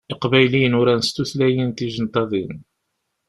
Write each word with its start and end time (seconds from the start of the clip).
Iqbayliyen 0.13 0.77
uran 0.81 1.01
s 1.03 1.09
tutlayin 1.15 1.71
tijenṭaḍin. 1.77 2.53